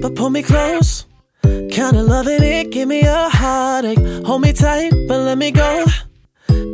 [0.00, 1.04] but pull me close.
[1.42, 3.98] Kinda loving it, give me a heartache.
[4.24, 5.84] Hold me tight, but let me go.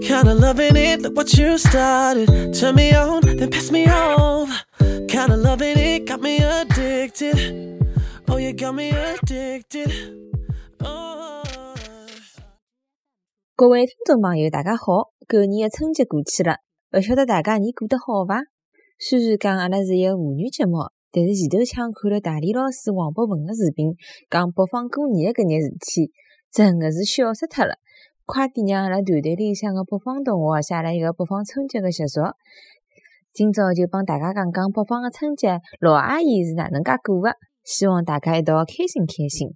[0.03, 2.53] Kinda loving it, look what you started.
[2.55, 4.51] Turn me on, then piss me off.
[5.09, 7.83] Kinda loving it, got me addicted.
[8.29, 9.91] Oh, you got me addicted.
[10.81, 11.43] Oh.
[13.55, 15.13] 各位听众朋友，大家好！
[15.29, 16.57] 狗年的春节过去了，
[16.93, 18.43] 勿晓得大家年过得好伐？
[18.99, 20.79] 虽然讲阿拉是一个妇女节目，
[21.13, 23.95] 但是前头腔看了大李老师黄博文的视频，
[24.31, 26.11] 讲北方过年的搿眼事体，
[26.51, 27.77] 真的是笑死脱了。
[28.25, 32.23] 快点让阿拉团队里向的北方同学写了一个北方春节的习俗。
[33.35, 39.53] 今朝就帮大家讲讲北方的春节，老阿姨是哪能介过的，希望大家一道开心开心。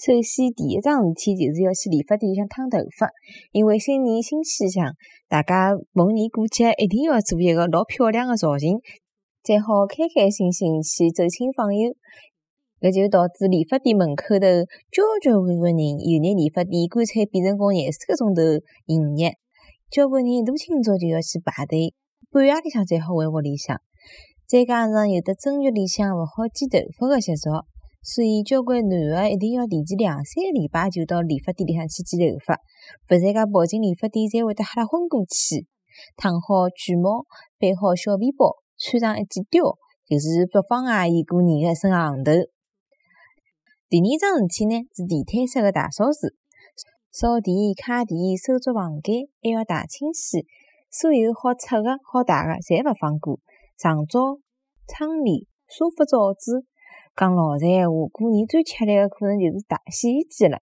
[0.00, 3.10] 首先，第一桩事体就是要去理发店里向烫头发，
[3.52, 4.94] 因为新年新气象，
[5.28, 8.78] 大家逢年过节一定要做一个老漂亮的造型，
[9.42, 11.94] 才好开开心心去走亲访友。
[12.80, 14.46] 搿就导致理发店门口头
[14.90, 18.40] 交交关关人，有眼理发店干脆变成个廿四个钟头
[18.86, 19.36] 营业，
[19.90, 21.92] 交关人一大清早就要去排队，
[22.30, 23.80] 半夜里向才好回屋里向。
[24.46, 27.50] 再加上有的正月里向勿好剪头发个习俗。
[28.02, 35.68] 所以，交关男个一定要提前两三个礼拜就到理发店里向去剪头发，勿然介跑进理发店，才会得吓得昏过去。
[36.16, 37.26] 烫好卷毛，
[37.58, 39.76] 背好小皮包，穿上一件貂，
[40.08, 42.32] 就是北方阿姨过年的一身行头。
[43.90, 46.32] 第二桩事体呢，是地毯式的大扫除，
[47.12, 50.46] 扫地、擦地、收拾房间，还要大清洗，
[50.90, 53.38] 所有好擦的好汏的，侪勿放过。
[53.76, 54.38] 床罩、
[54.88, 56.64] 窗帘、沙发罩子。
[57.14, 60.58] 讲老实闲话，过年最吃力的可能就是打洗衣机了，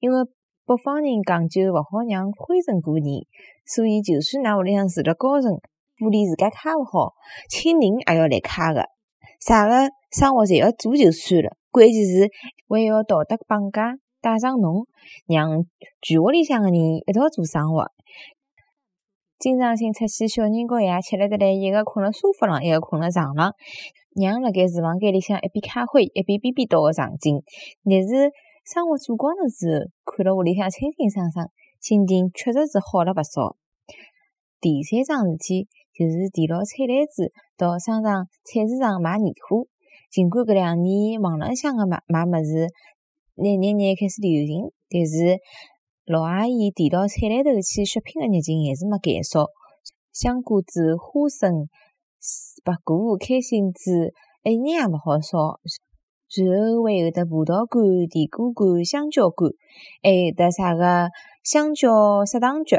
[0.00, 0.24] 因为
[0.66, 3.24] 北方人讲究勿好让灰尘过年，
[3.64, 5.58] 所以就算㑚屋里向住了高层，
[5.98, 7.14] 玻璃自家揩勿好，
[7.48, 8.84] 亲人也要来揩个，
[9.40, 12.28] 啥个生活侪要做就算了，关键是
[12.68, 14.86] 还要道德绑架带上侬，
[15.26, 15.64] 让
[16.02, 17.90] 全屋里向的人一道做生活。
[19.38, 23.52] 经常性出去小人和爷吃力得来，一个困辣沙发上，一个困辣床上。
[24.16, 27.42] 娘辣盖厨房间里向一边开会一边边边叨个场景，
[27.84, 28.32] 但是
[28.64, 31.48] 生活做光了之后，看了屋里向清清爽爽，
[31.80, 33.56] 心情确实是好了勿少。
[34.58, 39.66] 第三桩事体就是提牢菜篮子到商场、菜市场买年货。
[40.12, 42.68] 尽管搿两年网浪向个买买物事
[43.36, 45.38] 眼眼眼开始流行，但是
[46.04, 49.46] 老阿姨提到菜篮头去血拼个热情还是没减少。
[50.12, 51.68] 香瓜子、花生。
[52.64, 53.80] 白果、开心果，
[54.42, 55.60] 一眼也勿好少。
[56.36, 59.48] 然后还有得葡萄干、甜瓜干、香蕉干，
[60.02, 61.08] 还有得啥个
[61.44, 62.76] 香蕉砂糖橘，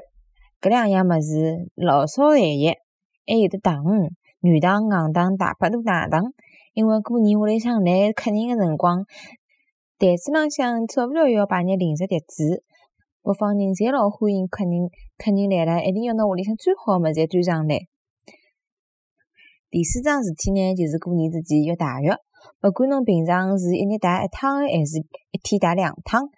[0.59, 2.73] 搿两样物事老少咸宜。
[3.27, 6.33] 还有得糖，软糖、硬糖、大白兔奶糖。
[6.73, 9.03] 因为过年屋里向来客人个辰光，
[9.99, 12.63] 台子浪向少勿了要摆眼零食碟子。
[13.23, 17.81] 北方人侪老欢迎客人，客人来了一定要拿屋里向最好个物事端上来。
[19.69, 22.15] 第四桩事体呢，就是过年之前要汏浴。
[22.61, 26.29] 勿管侬平常是一日汏一趟，还是一天汏两趟，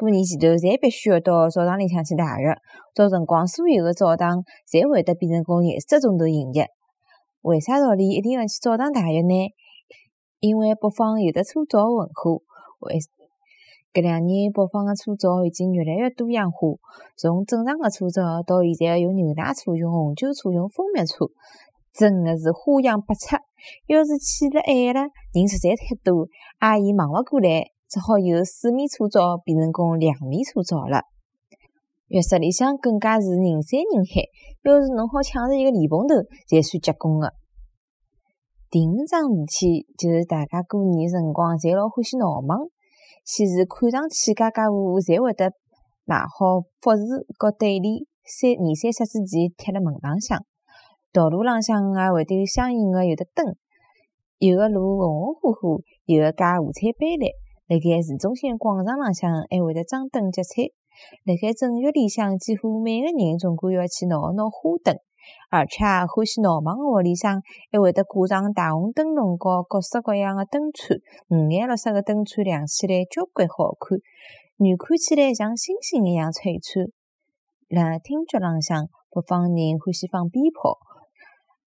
[0.00, 2.48] 过年前头侪必须要到澡堂里向去洗浴。
[2.94, 6.68] 到辰光，所有的澡堂侪会得变成个廿四个钟头营业。
[7.42, 9.52] 为啥道理一定要去澡堂洗浴呢？
[10.40, 12.40] 因为北方有的搓澡文化。
[12.80, 12.96] 为
[13.92, 16.80] 搿两年，北方的搓澡已经越来越多样化，
[17.18, 21.28] 从正常的搓澡到现在用牛奶搓、用红酒搓、用蜂蜜搓。
[21.92, 23.36] 真的是花样百出，
[23.86, 26.28] 要是去了晚了，人实在太多，
[26.60, 31.02] 阿姨忙勿过来，只好由四面搓澡变成功两面搓澡了。
[32.06, 34.22] 浴室里向更加是人山人海，
[34.62, 36.14] 要是侬好抢着一个莲蓬头，
[36.46, 37.34] 才算结棍的。
[38.70, 42.70] 第五桩事体就是大家过年辰光侪老欢喜闹忙，
[43.24, 45.50] 先是看上去家家户户侪会得
[46.04, 50.38] 买好福字和对联，三年三十之前贴辣门浪向。
[51.12, 53.56] 道路浪向也会得有相应的有的灯，
[54.38, 57.34] 有的路红红火火，有的街五彩斑斓。
[57.70, 60.74] 辣盖市中心广场浪向还会得张灯结彩。
[61.22, 64.96] 辣盖正月里向，几乎每个人总归要去闹一闹花灯，
[65.50, 67.40] 而且欢喜闹忙的屋里向
[67.70, 73.96] 还会得挂上大红灯笼和各式各样的灯串，五颜六色的灯串亮起来交关好看，
[74.58, 76.90] 远看起来像星星一样璀璨。
[77.68, 80.80] 辣听觉浪向，北方人欢喜放鞭炮。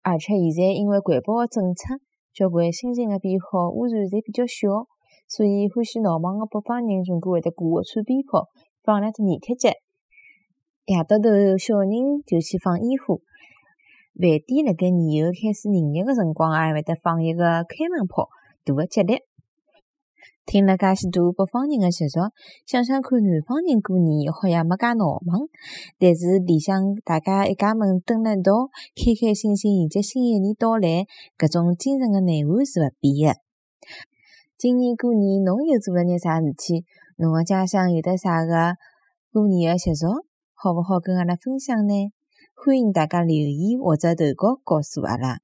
[0.02, 1.96] 而且现在因为环保的政策，
[2.34, 4.86] 交关新型的鞭炮污染侪比较小，
[5.28, 8.50] 所以欢喜闹忙的北方人总归会得挂一串鞭炮，
[8.84, 9.70] 放两只年贴节。
[10.86, 13.16] 夜到头，小人就去放烟花。
[14.14, 18.30] 饭店辣盖年后开始营业的辰光，也会得放一个开门炮，
[18.64, 19.22] 图个吉利。
[20.46, 22.20] 听了介许多北方人的习俗，
[22.68, 25.48] 想想看南方人过年好像没介闹忙，
[25.98, 33.40] 但是里向大家一家门蹲辣一道，开开心心迎接新一年到来，搿种精神的内涵是勿变的。
[34.64, 36.86] 今年过年侬又做了眼啥事体？
[37.18, 38.78] 侬个家乡有得啥个
[39.34, 40.08] 过年的习俗？
[40.54, 42.14] 好勿好跟阿拉分享呢？
[42.56, 45.40] 欢迎大家留言或者投稿告诉阿拉。